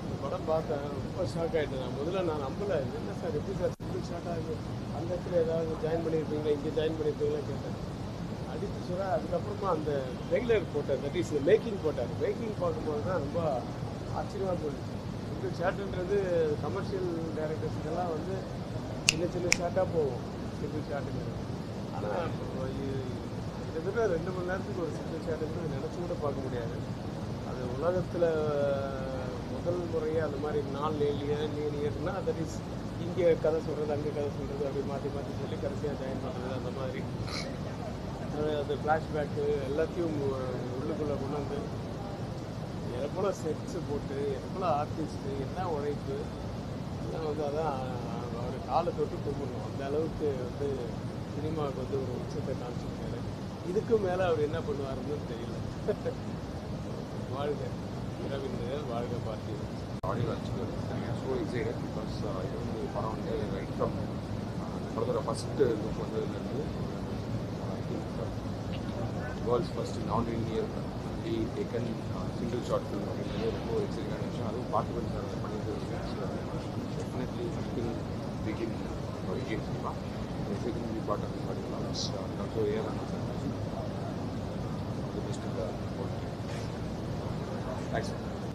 [0.02, 1.96] இந்த படம் பார்த்தேன் ரொம்ப ஷாக் ஆகிட்டேன் நான்.
[1.98, 2.78] முதல்ல நான் நம்பலை.
[2.98, 4.54] என்ன சார் எப்படி சார் சிம்பிள் ஷார்ட் ஆகுது?
[4.96, 7.78] அந்த இடத்துல ஏதாவது ஜாயின் பண்ணியிருப்பீங்களா இங்கே ஜாயின் பண்ணியிருப்பீங்களா கேட்டேன்.
[8.52, 9.92] அடித்து சொல்ல அதுக்கப்புறமா அந்த
[10.32, 11.00] ரெகுலர் போட்டார்.
[11.04, 12.12] தட் இஸ் மேக்கிங் போட்டார்.
[12.24, 13.40] மேக்கிங் பார்க்கும்போது தான் ரொம்ப
[14.18, 14.92] ஆச்சரியமாக போயிடுச்சு.
[15.28, 16.18] சிம்பிள் ஷாட்டுன்றது
[16.64, 18.36] கமர்ஷியல் டேரக்டர்ஸ்க்கெல்லாம் வந்து
[19.10, 20.22] சின்ன சின்ன ஷாட்டாக போகும்.
[20.60, 21.42] சிம்பிள் ஷாட்டுங்கிறது
[21.96, 22.30] ஆனால்
[23.74, 26.76] கிட்டத்தட்ட ரெண்டு மணி நேரத்துக்கு ஒரு சிங்கிள் ஷாட்டுங்கிறது நினச்சி கூட பார்க்க முடியாது.
[27.48, 28.28] அது உலகத்தில்
[29.54, 32.58] முதல் முறையாக அந்த மாதிரி நாள் லேலியர் லீனியர்னா தட் இஸ்
[33.04, 37.00] இங்கே கதை சொல்கிறது அங்கே கதை சொல்கிறது அப்படி மாற்றி மாற்றி சொல்லி கடைசியாக ஜாயின் பண்ணுறது அந்த மாதிரி.
[38.60, 40.16] அது- ஃப்ளாஷ்பேக்கு எல்லாத்தையும்
[40.76, 41.58] உள்ளுக்குள்ளே கொண்டு வந்து
[43.06, 46.16] எவ்வளோ செட்ஸு போட்டு எவ்வளோ ஆர்டிஸ்ட்டு என்ன உழைப்பு
[47.04, 47.76] எல்லாம் வந்து அதான்
[48.38, 49.66] அவர் காலை தொட்டு கும்பிடணும்.
[49.68, 50.68] அந்த அளவுக்கு வந்து
[51.34, 53.03] சினிமாவுக்கு வந்து ஒரு உச்சத்தை காமிச்சிருக்காரு
[53.70, 55.56] இதுக்கு மேலே அவர் என்ன பண்ணுவாருன்னு தெரியல.
[57.36, 57.62] வாழ்க.
[58.26, 59.54] இரவிந்தர் வாழ்க பார்ட்டி
[60.08, 60.64] ஆடியோ லான்ச்சுக்கு
[61.20, 63.94] ஸோ எக்ஸைட்டட் பிகாஸ் இது வந்து படம் வந்து ரைட் ஃப்ரம்
[64.94, 66.60] படத்தோட ஃபஸ்ட்டு லுக் வந்ததுலேருந்து
[69.46, 70.70] வேர்ல்ட்ஸ் ஃபஸ்ட் நான் இந்தியர்
[71.24, 71.88] the taken
[72.38, 74.48] single short film அப்படிங்கிறது ரொம்ப எக்ஸைட்டான விஷயம்.
[74.50, 75.74] அதுவும் பார்த்திபன் சார் பண்ணிட்டு
[76.96, 77.94] definitely think
[78.46, 78.76] begin
[80.46, 83.23] exciting part of sir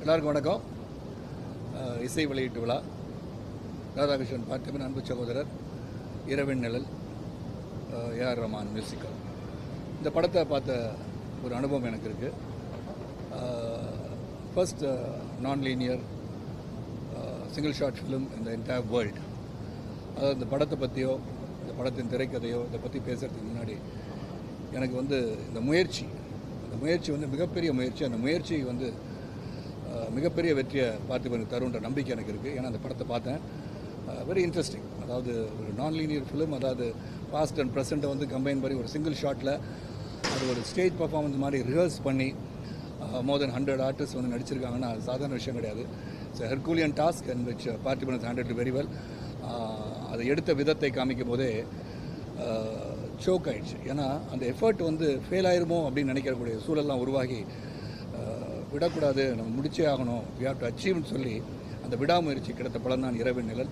[0.02, 0.62] எல்லாருக்கும் வணக்கம்.
[2.08, 2.78] இசை வெளியீட்டு விழா.
[3.98, 5.50] ராதாகிருஷ்ணன் பார்த்திபன் அன்பு சகோதரர்.
[6.34, 6.88] இரவின் நிழல்.
[8.20, 9.16] ஏஆர் ரமான் மியூசிக்கல்
[9.98, 10.78] இந்த படத்தை பார்த்த
[11.46, 12.38] ஒரு அனுபவம் எனக்கு இருக்குது
[14.54, 14.86] first
[15.46, 16.04] non linear
[17.56, 19.22] single short film இந்த என்டையர் வேர்ல்டு
[20.16, 21.14] அதாவது இந்த படத்தை பற்றியோ
[21.64, 23.76] இந்த படத்தின் திரைக்கதையோ இதை பற்றி பேசுகிறதுக்கு முன்னாடி
[24.78, 25.18] எனக்கு வந்து
[25.50, 26.06] இந்த முயற்சி
[26.84, 28.04] முயற்சி வந்து மிகப்பெரிய முயற்சி.
[28.10, 28.88] அந்த முயற்சி வந்து
[30.18, 33.40] மிகப்பெரிய வெற்றியை பார்த்திபனுக்கு தருன்ற நம்பிக்கை எனக்கு இருக்குது ஏன்னா அந்த படத்தை பார்த்தேன்.
[34.30, 36.86] வெரி இன்ட்ரெஸ்டிங் அதாவது ஒரு நான் லீனியர் ஃபிலிம் அதாவது
[37.34, 39.54] பாஸ்ட் அண்ட் ப்ரெசண்ட்டை வந்து கம்பைன் பண்ணி ஒரு சிங்கிள் ஷாட்டில்
[40.34, 42.30] அது ஒரு ஸ்டேஜ் பர்ஃபார்மன்ஸ் மாதிரி ரிஹர்ஸ் பண்ணி
[43.28, 45.84] மோர் தென் ஹண்ட்ரட் ஆர்டிஸ்ட் வந்து நடிச்சிருக்காங்கன்னா அது சாதாரண விஷயம் கிடையாது.
[46.30, 48.92] It's herculean task and which Parthiban is very well
[50.12, 51.52] அதை எடுத்த விதத்தை காமிக்கும் போதே
[53.26, 53.78] சோக் ஆயிடுச்சு.
[53.92, 57.40] ஏன்னா அந்த எஃபர்ட் வந்து ஃபெயில் ஆயிருமோ அப்படின்னு நினைக்கக்கூடிய சூழல்லாம் உருவாகி
[58.74, 59.24] விடக்கூடாது.
[59.38, 60.24] நம்ம முடிச்சே ஆகணும்.
[60.40, 61.36] வி ஹாவ் டு அச்சீவ்னு சொல்லி
[61.86, 63.72] அந்த விடாமுயற்சி கிடைத்த பலன் தான் இரவின் நிழல்.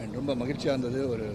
[0.00, 1.00] அண்ட் ரொம்ப மகிழ்ச்சியாக இருந்தது.
[1.14, 1.26] ஒரு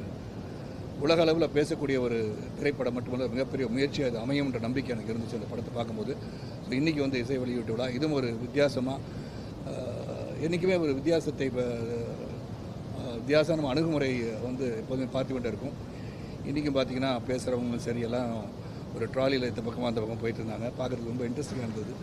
[1.05, 2.17] உலக அளவில் பேசக்கூடிய ஒரு
[2.57, 6.13] திரைப்படம் மட்டுமல்ல மிகப்பெரிய முயற்சி அது அமையும்ன்ற நம்பிக்கை எனக்கு இருந்துச்சு அந்த படத்தை பார்க்கும்போது.
[6.65, 7.87] ஸோ இன்றைக்கி வந்து இசை வெளியீட்டு விழா.
[7.97, 8.97] இதுவும் ஒரு வித்தியாசமாக
[10.45, 11.65] என்றைக்குமே ஒரு வித்தியாசத்தை இப்போ
[13.19, 14.09] வித்தியாசமான அணுகுமுறை
[14.47, 15.75] வந்து எப்போதுமே பார்த்து கொண்டே இருக்கும்.
[16.49, 18.29] இன்றைக்கும் பார்த்தீங்கன்னா பேசுகிறவங்களும் சரி எல்லாம்
[18.95, 20.67] ஒரு ட்ராலியில் இந்த பக்கமாக அந்த பக்கம் போயிட்டு இருந்தாங்க.
[20.77, 21.93] பார்க்குறதுக்கு ரொம்ப இன்ட்ரெஸ்டிங்காக இருந்தது.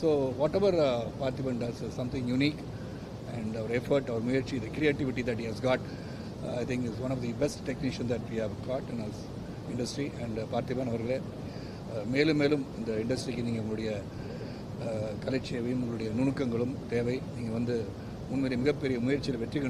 [0.00, 0.08] So
[0.58, 0.78] whatever
[1.20, 2.60] Parthiban does something unique
[3.34, 5.84] and our effort அவர் முயற்சி, the creativity that he got
[6.62, 9.20] I think is one of the best technician that we have got in us
[9.72, 13.90] industry and Parthiban அவர்களே uh, மேலும் மேலும் இந்த இண்டஸ்ட்ரிக்கு நீங்கள் உங்களுடைய
[14.86, 17.16] uh, கலைச்சேவையும் உங்களுடைய நுணுக்கங்களும் தேவை.
[17.36, 17.76] நீங்கள் வந்து
[18.32, 19.60] உண்மையிலே மிகப்பெரிய முயற்சியில் வெற்றி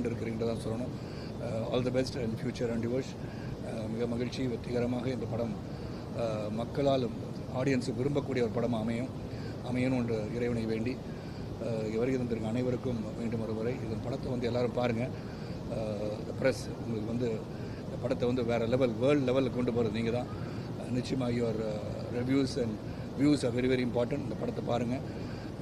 [0.44, 0.94] தான் சொல்லணும்.
[1.72, 3.12] All the best and future and yours
[3.94, 5.54] மிக மகிழ்ச்சி வெற்றிகரமாக இந்த படம்
[6.60, 9.10] மக்களாலும் மக்களால் ஆடியன்ஸு விரும்பக்கூடிய ஒரு படம் அமையும்
[9.70, 10.92] அமையணும் என்று இறைவனை வேண்டி
[11.66, 15.12] uh, வருகை தந்திருக்க அனைவருக்கும் மீண்டும் ஒரு முறை இதன் படத்தை வந்து எல்லாரும் பாருங்கள்
[16.38, 17.28] ப்ரெஸ் உங்களுக்கு வந்து
[17.86, 20.28] இந்த படத்தை வந்து வேறு லெவல் வேர்ல்டு லெவலில் கொண்டு போகிறது நீங்கள் தான்.
[20.98, 21.60] நிச்சயமாக your
[22.18, 22.76] reviews and
[23.20, 25.04] views are very very important இந்த படத்தை பாருங்கள்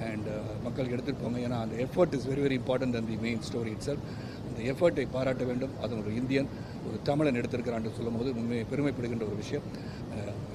[0.09, 0.29] அண்ட்
[0.67, 1.39] மக்கள் எடுத்துகிட்டு போங்க.
[1.47, 4.05] ஏன்னா அந்த effort is very very important அந்த the main story itself
[4.49, 5.75] அந்த எஃபர்ட்டை பாராட்ட வேண்டும்.
[5.85, 6.51] அது ஒரு இந்தியன்.
[6.89, 9.65] ஒரு தமிழன் எடுத்திருக்கிறான் சொல்லும் போது உண்மையை பெருமைப்படுகின்ற ஒரு விஷயம்.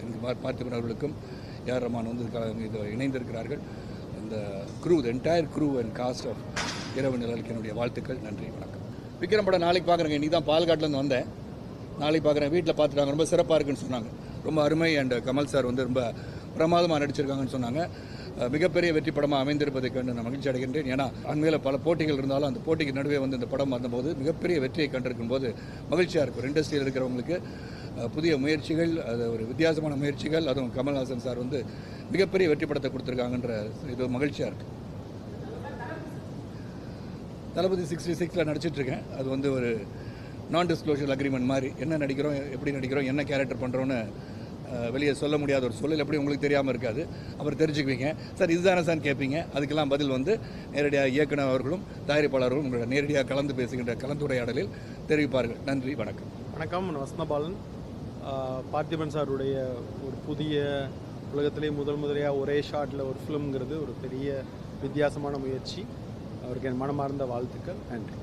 [0.01, 1.15] எனக்கு பார்த்திபன் அவர்களுக்கும்
[1.69, 2.25] ஏஆர் ரமான் வந்து
[2.67, 3.61] இது இணைந்திருக்கிறார்கள்.
[4.21, 4.35] இந்த
[4.83, 6.41] crew the entire crew and cast of
[6.99, 8.19] இரவு நிழலுக்கு என்னுடைய வாழ்த்துக்கள்.
[8.27, 8.83] நன்றி வணக்கம்.
[9.21, 10.17] விக்ரம் படம் நாளைக்கு பார்க்குறேங்க.
[10.19, 11.27] இன்றைக்கி தான் பால்காட்டிலேருந்து வந்தேன்.
[12.03, 12.53] நாளைக்கு பார்க்குறேன்.
[12.55, 13.13] வீட்டில் பார்த்துட்டாங்க.
[13.15, 14.09] ரொம்ப சிறப்பாக இருக்குன்னு சொன்னாங்க.
[14.47, 14.91] ரொம்ப அருமை.
[15.01, 16.03] அண்ட் கமல் சார் வந்து ரொம்ப
[16.55, 17.81] பிரமாதமாக நடிச்சிருக்காங்கன்னு சொன்னாங்க.
[18.55, 20.89] மிகப்பெரிய வெற்றி படமாக அமைந்திருப்பதை கண்டு நான் மகிழ்ச்சி அடைகின்றேன்.
[20.93, 25.31] ஏன்னா அண்மையில் பல போட்டிகள் இருந்தாலும் அந்த போட்டிக்கு நடுவே வந்து இந்த படம் வந்தபோது மிகப்பெரிய வெற்றியை கண்டிருக்கும்
[25.33, 25.47] போது
[25.93, 27.37] மகிழ்ச்சியாக இருக்கும் இண்டஸ்ட்ரியில் இருக்கிறவங்களுக்கு
[28.15, 31.59] புதிய முயற்சிகள் அது ஒரு வித்தியாசமான முயற்சிகள் அதுவும் கமல்ஹாசன் சார் வந்து
[32.13, 33.55] மிகப்பெரிய வெற்றி படத்தை கொடுத்துருக்காங்கன்ற
[33.93, 34.79] இது மகிழ்ச்சியாக இருக்குது
[37.55, 39.05] தளபதி சிக்ஸ்டி சிக்ஸில் நடிச்சிட்ருக்கேன்.
[39.19, 39.69] அது வந்து ஒரு
[40.53, 41.69] நான் டிஸ்க்ளோஷர் அக்ரிமெண்ட் மாதிரி.
[41.83, 43.97] என்ன நடிக்கிறோம் எப்படி நடிக்கிறோம் என்ன கேரக்டர் பண்ணுறோன்னு
[44.93, 47.01] வெளியே சொல்ல முடியாத ஒரு சூழல் எப்படி உங்களுக்கு தெரியாமல் இருக்காது.
[47.37, 48.09] அப்புறம் தெரிஞ்சுக்குவீங்க.
[48.37, 50.33] சார் இதுதானே சார் கேட்பீங்க அதுக்கெல்லாம் பதில் வந்து
[50.75, 54.71] நேரடியாக இயக்குனர் அவர்களும் தயாரிப்பாளர்களும் உங்களோட நேரடியாக கலந்து பேசுகின்ற கலந்துரையாடலில்
[55.11, 55.59] தெரிவிப்பார்கள்.
[55.69, 56.29] நன்றி வணக்கம்.
[56.55, 57.57] வணக்கம் நான் வசந்தபாலன்.
[58.73, 59.55] பார்த்திபன் சாருடைய
[60.07, 60.63] ஒரு புதிய
[61.33, 64.27] உலகத்திலே முதல் முதலையாக ஒரே ஷாட்டில் ஒரு ஃபிலிம்ங்கிறது ஒரு பெரிய
[64.81, 65.81] வித்தியாசமான முயற்சி.
[66.45, 67.79] அவருக்கு என் மனமார்ந்த வாழ்த்துக்கள்.
[67.91, 68.17] நன்றி.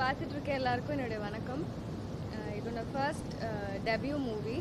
[0.00, 1.64] பார்த்துட்டு இருக்க எல்லாருக்கும் என்னுடைய வணக்கம்.
[2.58, 3.32] இதோட ஃபர்ஸ்ட்
[3.88, 4.56] டெபியூ மூவி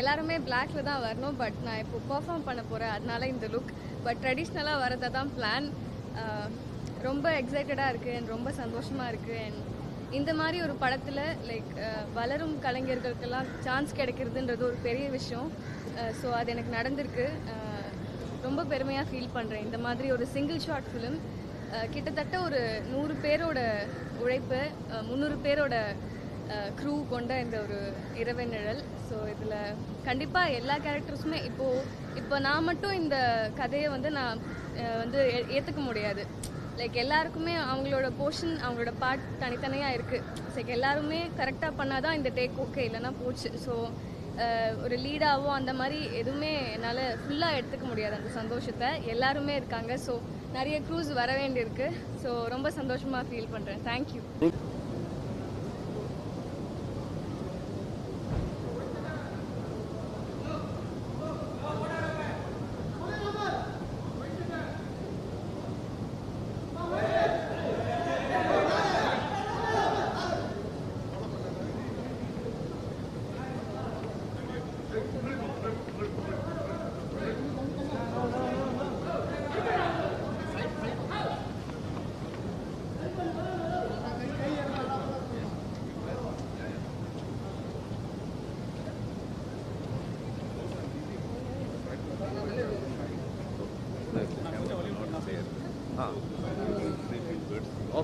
[0.00, 3.72] எல்லாருமே பிளாக்ல தான் வரணும் பட் நான் இப்போ பெர்ஃபார்ம் பண்ண போகிறேன் அதனால இந்த லுக்
[4.06, 5.68] பட் ட்ரெடிஷ்னலாக வரதை தான் பிளான்
[7.08, 9.60] ரொம்ப எக்ஸைட்டடாக இருக்குது அண்ட் ரொம்ப சந்தோஷமாக இருக்குது அண்ட்
[10.18, 11.68] இந்த மாதிரி ஒரு படத்தில் லைக்
[12.18, 15.50] வளரும் கலைஞர்களுக்கெல்லாம் சான்ஸ் கிடைக்கிறதுன்றது ஒரு பெரிய விஷயம்.
[16.20, 17.26] ஸோ அது எனக்கு நடந்திருக்கு.
[18.46, 21.18] ரொம்ப பெருமையாக ஃபீல் பண்ணுறேன் இந்த மாதிரி ஒரு சிங்கிள் ஷார்ட் ஃபிலிம்
[21.94, 22.60] கிட்டத்தட்ட ஒரு
[22.92, 23.60] நூறு பேரோட
[24.22, 24.60] உழைப்பு
[25.08, 25.74] முந்நூறு பேரோட
[26.78, 27.78] க்ரூ கொண்ட இந்த ஒரு
[28.14, 28.80] இரவு நிழல்.
[29.08, 29.56] ஸோ இதில்
[30.04, 31.84] கண்டிப்பாக எல்லா கேரக்டர்ஸுமே இப்போது
[32.14, 33.16] இப்போ நான் மட்டும் இந்த
[33.54, 34.40] கதையை வந்து நான்
[34.98, 36.22] வந்து ஏ- ஏற்றுக்க முடியாது.
[36.76, 40.24] லைக் எல்லாருக்குமே அவங்களோட போர்ஷன் அவங்களோட பார்ட் தனித்தனியாக இருக்குது
[40.56, 43.50] லைக் எல்லாருமே கரெக்டாக பண்ணால் தான் இந்த டேக் ஓகே இல்லைன்னா போச்சு.
[43.66, 43.74] ஸோ
[44.82, 48.90] ஒரு லீடாவோ அந்த மாதிரி எதுவுமே என்னால் ஃபுல்லாக எடுத்துக்க முடியாது அந்த சந்தோஷத்தை.
[49.06, 49.92] எல்லாருமே இருக்காங்க.
[50.06, 50.14] ஸோ
[50.52, 51.88] நிறைய க்ரூஸ் வர வேண்டியிருக்கு.
[52.24, 54.22] ஸோ ரொம்ப சந்தோஷமாக ஃபீல் பண்ணுறேன் thank you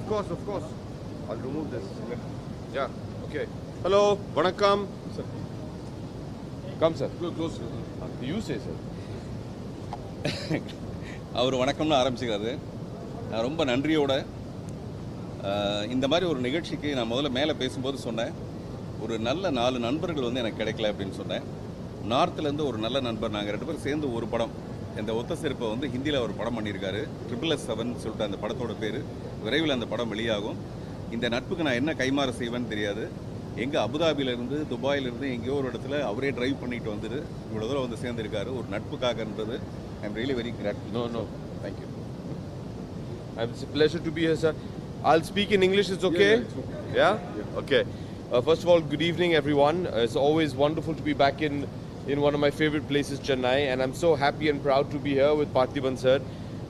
[0.06, 0.66] Of course, of course.
[1.28, 1.86] I'll remove this.
[2.72, 2.88] Yeah,
[3.24, 3.46] okay.
[3.82, 4.86] Hello, Vanakkam.
[5.16, 5.24] Sir.
[6.78, 7.08] Come, sir.
[7.18, 7.56] Close, close.
[8.22, 8.76] You say, sir.
[11.40, 12.52] அவர் வணக்கம்னு ஆரம்பிச்சுக்கிறாரு
[13.30, 14.12] நான் ரொம்ப நன்றியோட
[15.94, 18.32] இந்த மாதிரி ஒரு நிகழ்ச்சிக்கு நான் முதல்ல மேலே பேசும்போது சொன்னேன்
[19.06, 21.46] ஒரு நல்ல நாலு நண்பர்கள் வந்து எனக்கு கிடைக்கல அப்படின்னு சொன்னேன்
[22.14, 24.54] நார்த்லேருந்து ஒரு நல்ல நண்பர் நாங்கள் ரெண்டு பேரும் சேர்ந்து ஒரு படம்
[25.00, 28.98] இந்த ஒத்த செருப்பை வந்து ஹிந்தியில் ஒரு படம் பண்ணியிருக்காரு ட்ரிபிள் எஸ் செவன் சொல்லிட்டு அந்த படத்தோட பேர்
[29.44, 30.58] விரைவில் அந்த படம் வெளியாகும்
[31.16, 33.04] இந்த நட்புக்கு நான் என்ன கைமாற செய்வேன்னு தெரியாது
[33.64, 38.66] எங்கே அபுதாபியிலேருந்து துபாயிலிருந்து எங்கேயோ ஒரு இடத்துல அவரே டிரைவ் பண்ணிட்டு வந்துட்டு இவ்வளோ தூரம் வந்து சேர்ந்துருக்காரு ஒரு
[38.76, 39.56] நட்புக்காகன்றது
[40.00, 41.22] I am really very glad No, no.
[41.62, 41.90] Thank you
[43.38, 44.52] It's a pleasure to be here, sir.
[45.04, 46.30] I'll speak in English, it's okay?
[46.94, 47.18] Yeah?
[47.54, 47.80] Okay.
[48.26, 49.86] Uh, first of all, good evening, everyone.
[49.86, 51.54] Uh, it's always wonderful to be back in,
[52.06, 55.14] in one of my favorite places, Chennai, and I'm so happy and proud to be
[55.14, 56.20] here with Parthiban sir.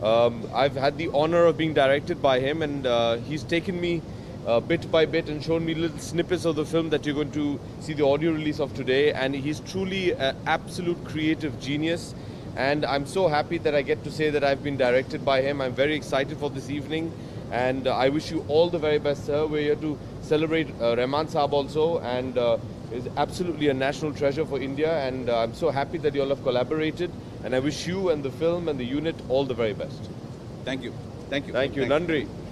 [0.03, 4.03] Um, I've had the honor of being directed by him, and uh, he's taken me
[4.47, 7.33] uh, bit by bit and shown me little snippets of the film that you're going
[7.33, 9.13] to see the audio release of today.
[9.13, 12.15] And he's truly an absolute creative genius.
[12.57, 15.61] And I'm so happy that I get to say that I've been directed by him.
[15.61, 17.13] I'm very excited for this evening.
[17.51, 19.47] And uh, I wish you all the very best, sir.
[19.47, 22.59] We're here to celebrate uh, Rahman Saab also, and uh,
[22.93, 24.99] is absolutely a national treasure for India.
[25.07, 27.11] And uh, I'm so happy that you all have collaborated.
[27.45, 30.11] And I wish you and the film and the unit all the very best.
[30.65, 30.93] Thank you.
[31.31, 31.53] Thank you.
[31.53, 31.87] Thank you.
[31.87, 32.25] Thank you.
[32.27, 32.46] Nandri.